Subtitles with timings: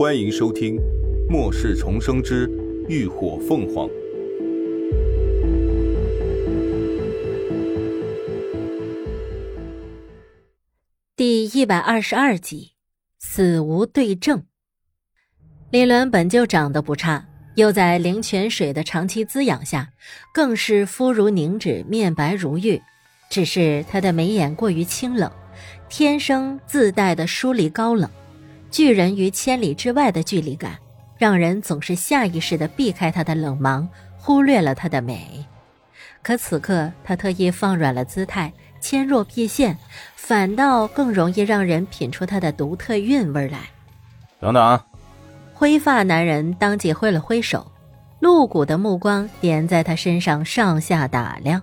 [0.00, 0.76] 欢迎收听
[1.28, 2.50] 《末世重生之
[2.88, 3.86] 浴火凤凰》
[11.14, 12.70] 第一百二十二集：
[13.18, 14.42] 死无对证。
[15.70, 19.92] 林伦本就长得不差，又在灵泉水的长期滋养下，
[20.32, 22.80] 更是肤如凝脂，面白如玉。
[23.28, 25.30] 只是他的眉眼过于清冷，
[25.90, 28.10] 天生自带的疏离高冷。
[28.70, 30.78] 拒人于千里之外的距离感，
[31.18, 35.44] 让人总是下意识地避开他的冷芒，忽略了他的美。
[36.22, 39.76] 可此刻，他特意放软了姿态，纤弱毕现，
[40.14, 43.58] 反倒更容易让人品出他的独特韵味来。
[44.38, 44.80] 等等，
[45.52, 47.70] 灰发男人当即挥了挥手，
[48.20, 51.60] 露骨的目光点在他身上上下打量。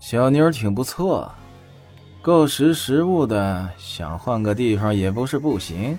[0.00, 1.30] 小妞挺不错，
[2.22, 5.98] 够识时务的，想换个地方也不是不行。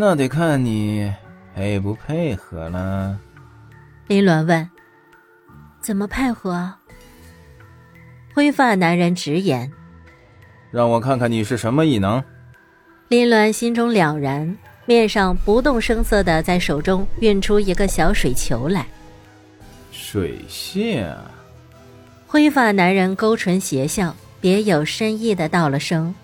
[0.00, 1.12] 那得看你
[1.56, 3.18] 配不配合了。
[4.06, 4.70] 林鸾问
[5.82, 6.72] ：“怎么配合？”
[8.32, 9.72] 灰发男人直言
[10.70, 12.22] ：“让我看看你是什么异能。”
[13.10, 14.56] 林鸾心中了然，
[14.86, 18.86] 面上不动声色的在手中运出一个小水球来。
[19.90, 21.12] 水蟹。
[22.28, 26.14] 灰发男人勾唇邪笑，别有深意的道了声：“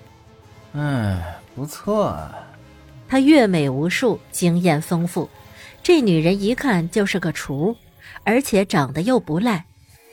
[0.74, 2.16] 哎，不错。”
[3.08, 5.28] 她阅美无数，经验丰富，
[5.82, 7.76] 这女人一看就是个厨，
[8.24, 9.64] 而且长得又不赖，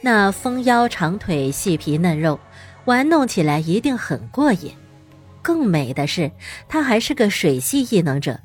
[0.02, 2.40] 那丰腰长腿、细皮嫩肉，
[2.86, 4.74] 玩弄起来一定很过瘾。
[5.42, 6.32] 更美的是，
[6.68, 8.40] 她还是个水系异能者，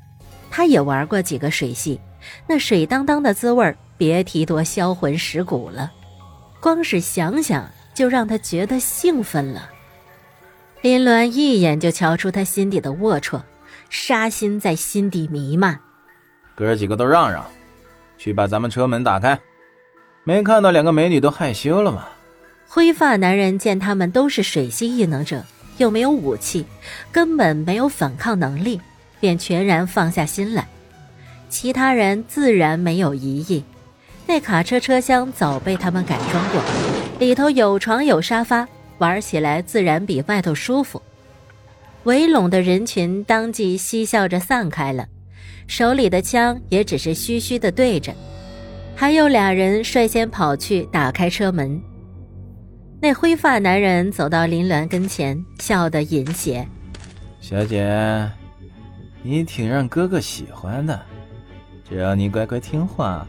[0.49, 1.99] 她也玩过几个水系，
[2.47, 5.91] 那水当当的滋味别提多销魂蚀骨了，
[6.59, 9.69] 光是想想就让她觉得兴奋了。
[10.81, 13.41] 林鸾一眼就瞧出她心底的龌龊。
[13.89, 15.79] 杀心在心底弥漫，
[16.55, 17.45] 哥几个都让让，
[18.17, 19.39] 去把咱们车门打开。
[20.23, 22.05] 没看到两个美女都害羞了吗？
[22.67, 25.43] 灰发男人见他们都是水系异能者，
[25.77, 26.65] 又没有武器，
[27.11, 28.81] 根本没有反抗能力，
[29.21, 30.67] 便全然放下心来。
[31.47, 33.63] 其他人自然没有疑义。
[34.25, 36.61] 那卡车车厢早被他们改装过，
[37.19, 38.67] 里头有床有沙发，
[38.97, 41.01] 玩起来自然比外头舒服。
[42.07, 45.05] 围拢的人群当即嬉笑着散开了，
[45.67, 48.13] 手里的枪也只是虚虚的对着。
[48.95, 51.81] 还有俩人率先跑去打开车门。
[53.01, 56.65] 那灰发男人走到林鸾跟前，笑得淫邪
[57.41, 58.31] ：“小姐，
[59.21, 60.97] 你挺让哥哥喜欢的，
[61.89, 63.27] 只要你乖乖听话，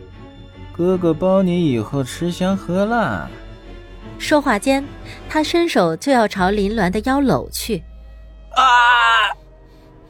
[0.72, 3.28] 哥哥包你以后吃香喝辣。”
[4.20, 4.84] 说话间，
[5.28, 7.82] 他伸手就要朝林鸾的腰搂去。
[8.62, 9.30] 啊！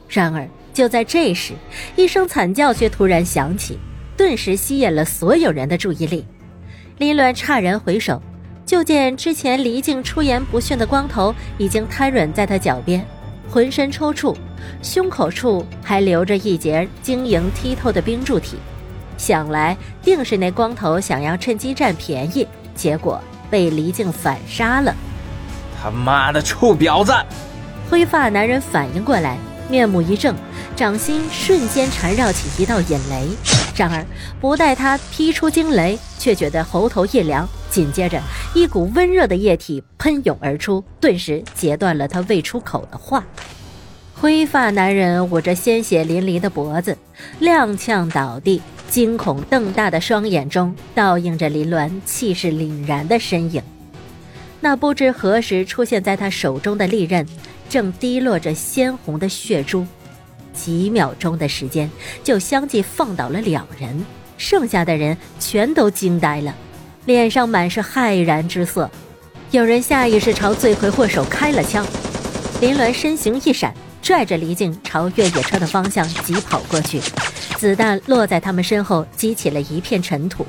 [0.07, 1.53] 然而就在这时，
[1.95, 3.77] 一声惨叫却突然响起，
[4.17, 6.25] 顿时吸引了所有人的注意力。
[6.97, 8.21] 林鸾诧然回首，
[8.65, 13.05] 就见之前离境出言不逊的光头已经瘫软在他脚边，
[13.49, 14.35] 浑身抽搐，
[14.81, 18.57] 胸口处还留着一截晶莹剔透的冰柱体。
[19.17, 24.95] 想来定是那光头想要趁机占便宜，结果被离境反杀了。
[25.81, 27.13] 他妈的臭婊子！
[27.89, 29.35] 灰发男人反应过来，
[29.67, 30.35] 面目一正，
[30.75, 33.27] 掌心瞬间缠绕起一道引雷。
[33.75, 34.05] 然而，
[34.39, 38.21] 不待他劈出惊雷，却觉得喉头一凉，紧接着
[38.53, 43.25] 一股温热的液体喷涌而出，顿时截断了他未出口的话。
[44.13, 46.95] 灰发男人捂着鲜血淋漓的脖子，
[47.41, 53.63] 踉跄倒地，惊恐瞪大的双眼中倒映着林鸾气势凛然的身影。
[54.61, 57.25] 那不知何时出现在他手中的利刃。
[57.69, 59.85] 正滴落着鲜红的血珠，
[60.53, 61.89] 几秒钟的时间
[62.23, 64.03] 就相继放倒了两人，
[64.37, 66.53] 剩下的人全都惊呆了，
[67.05, 68.89] 脸上满是骇然之色。
[69.51, 71.85] 有人下意识朝罪魁祸首开了枪，
[72.59, 76.99] 林鸾身形一闪，拽着黎静朝越野车的方向急跑过去，
[77.57, 80.45] 子弹落在他们身后，激起了一片尘土。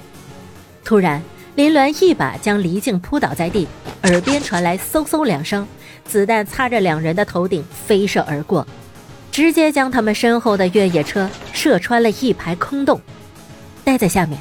[0.85, 1.23] 突然，
[1.61, 3.69] 林鸾一把将黎静扑倒在地，
[4.05, 5.69] 耳边传来嗖嗖两声。
[6.07, 8.67] 子弹擦着两人的头顶飞射而过，
[9.31, 12.99] 直接将他们身后的越野车射穿了一排空洞。
[13.85, 14.41] 待在下面，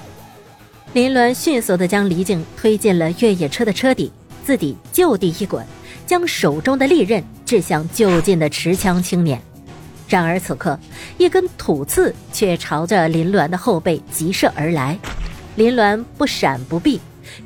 [0.93, 4.09] 林鸾迅速地将黎靖推进了越野车的车底，
[4.45, 5.65] 自己就地一滚，
[6.07, 9.41] 将手中的利刃掷向就近的持枪青年。
[10.07, 10.79] 然而此刻，
[11.17, 14.97] 一根土刺却朝着林鸾的后背急射而来，
[15.57, 16.97] 林鸾不闪不避，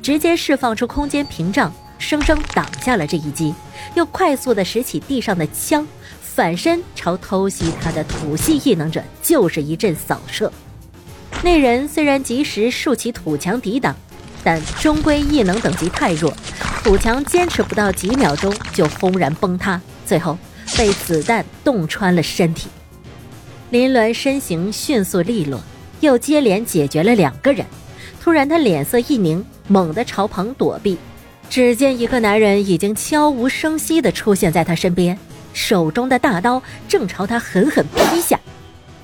[0.02, 1.72] 直接释放出空间屏障。
[1.96, 3.54] 生生挡下了这一击，
[3.94, 5.86] 又快速的拾起地上的枪，
[6.20, 10.52] 反身朝偷袭他的土系异能者就是一阵扫射。
[11.42, 13.94] 那人虽然及时竖起土墙抵挡，
[14.42, 16.36] 但终归异能等级太弱，
[16.82, 20.36] 土墙坚持不到几秒钟就轰然崩塌，最后
[20.76, 22.68] 被子弹洞穿了身体。
[23.70, 25.60] 林鸾身形迅速利落，
[26.00, 27.64] 又接连解决了两个人。
[28.24, 30.96] 突然，他脸色一凝，猛地朝旁躲避。
[31.50, 35.18] 只见一个男人已经悄无声息地出现在他身边，
[35.52, 38.40] 手中的大刀正朝他狠狠劈下。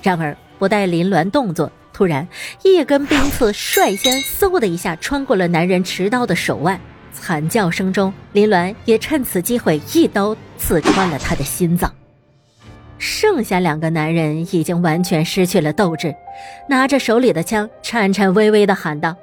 [0.03, 2.27] 然而，不待林鸾动作，突然
[2.63, 6.81] 一根冰刺率先嗖的一下穿过了男人持刀的手腕。
[7.13, 11.93] 惨叫声中，林鸾也趁此机会一刀刺穿了他的心脏。
[13.01, 16.15] 剩下两个男人已经完全失去了斗志，
[16.69, 19.17] 拿着手里的枪，颤颤巍巍的喊道：“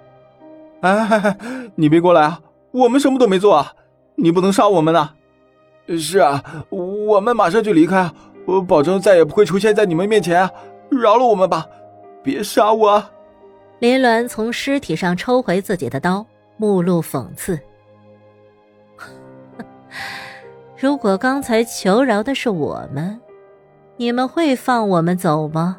[0.82, 1.38] 哎，
[1.76, 2.42] 你别过来啊！
[2.72, 3.72] 我们什么都没做啊！
[4.16, 5.12] 你不能杀我们呐
[5.96, 8.12] ！”“是啊，我们马上就离开，
[8.48, 10.50] 我保证再也不会出现在你们面前。
[10.90, 11.68] 饶了我们吧，
[12.24, 13.04] 别杀我！”
[13.78, 16.26] 林鸾从尸体上抽回自己的刀，
[16.58, 17.60] 目露讽刺
[20.76, 23.16] ：“如果刚才求饶的是我们。”
[23.98, 25.78] 你们会放我们走吗？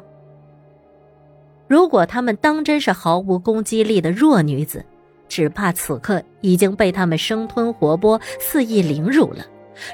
[1.67, 4.83] 如果他们当真是毫无攻击力的弱女子，
[5.27, 9.45] 只怕此刻已经被他们生吞活剥、肆意凌辱了，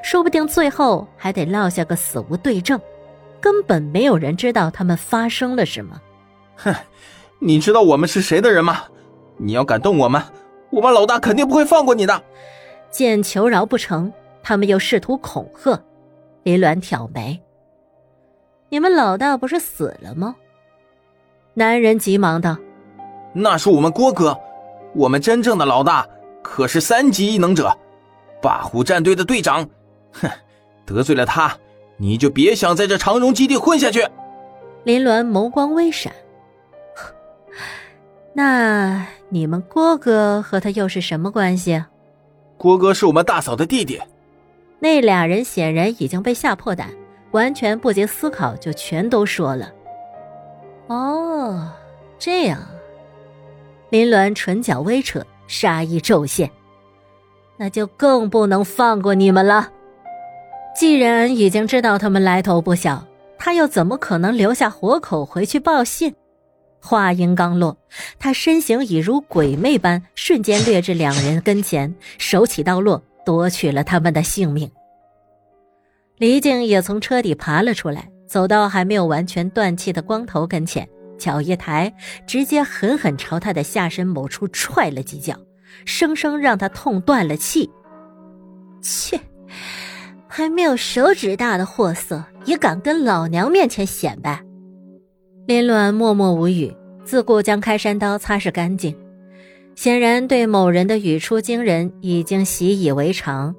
[0.01, 2.79] 说不定最后还得落下个死无对证，
[3.39, 6.01] 根本没有人知道他们发生了什么。
[6.55, 6.73] 哼，
[7.39, 8.83] 你知道我们是谁的人吗？
[9.37, 10.21] 你要敢动我们，
[10.71, 12.23] 我们老大肯定不会放过你的。
[12.89, 14.11] 见求饶不成，
[14.41, 15.77] 他们又试图恐吓，
[16.43, 17.39] 林鸾挑眉。
[18.75, 20.35] 你们老大不是死了吗？
[21.53, 22.57] 男人急忙道
[23.31, 24.37] ：“那是我们郭哥，
[24.93, 26.05] 我们真正的老大
[26.43, 27.73] 可是三级异能者，
[28.41, 29.65] 霸虎战队的队长。
[30.11, 30.29] 哼，
[30.85, 31.57] 得罪了他，
[31.95, 34.05] 你就别想在这长荣基地混下去。”
[34.83, 36.11] 林鸾眸光微闪，
[38.33, 41.81] 那你们郭哥和他又是什么关系？
[42.57, 44.01] 郭哥是我们大嫂的弟弟。
[44.79, 46.89] 那俩人显然已经被吓破胆。
[47.35, 49.73] 完全不经思考就全都说了。
[50.87, 51.69] 哦，
[52.17, 52.65] 这样。
[53.89, 56.49] 林鸾唇角微扯，杀意骤现，
[57.57, 59.69] 那就更不能放过你们了。
[60.77, 63.05] 既然已经知道他们来头不小，
[63.37, 66.15] 他又怎么可能留下活口回去报信？
[66.81, 67.77] 话音刚落，
[68.17, 74.71] 他身形已如鬼魅般瞬间掠至两人跟前，手起刀落，夺取了他们的性命。
[76.17, 81.93] 李靖也从车底爬了出来，走到还没有完全断气的光头跟前，脚一抬，
[82.25, 85.35] 直接狠狠朝他的下身某处踹了几脚，
[85.83, 87.69] 生生让他痛断了气。
[88.81, 89.19] 切，
[90.27, 94.41] 还没有手指大的货色，也敢跟老娘面前显摆？
[95.47, 96.73] 林鸾默默无语，
[97.03, 98.95] 自顾将开山刀擦拭干净，
[99.75, 103.53] 显然对某人的语出惊人已经习以为常。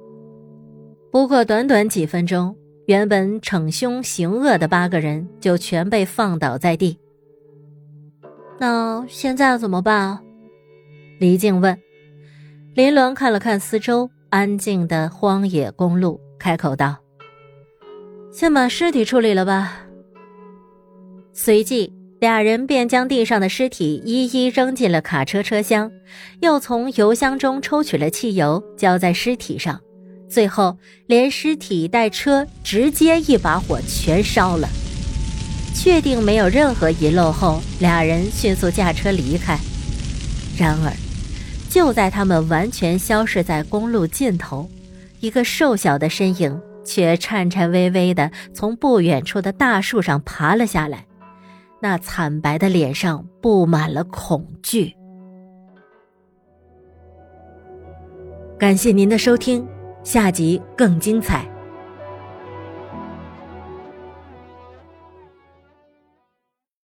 [1.11, 2.55] 不过短短几分钟，
[2.85, 6.99] 原本逞凶行恶的八个人就全被放倒在地。
[8.59, 10.21] 那现在怎么办啊？
[11.19, 11.77] 李靖问。
[12.75, 16.97] 林鸾看了看四周安静的荒野公路，开口道
[18.31, 19.87] ：“先把尸体处理了吧。”
[21.33, 25.91] 随即，俩人便将地上的尸体一一扔进了卡车车厢，
[26.41, 29.81] 又从油箱中抽取了汽油，浇在尸体上。
[30.29, 34.67] 最后，连尸体带车直接一把火全烧了。
[35.73, 39.57] 确定没有任何遗漏后，俩人迅速驾车离开。
[40.57, 40.91] 然而，
[41.69, 44.69] 就在他们完全消失在公路尽头，
[45.19, 51.05] 一个瘦小的身影却颤颤巍巍地从不远处的大树上爬了下来，
[51.79, 54.93] 那惨白的脸上布满了恐惧。
[58.57, 59.76] 感谢您的收听。
[60.09, 61.56] 下集更精彩。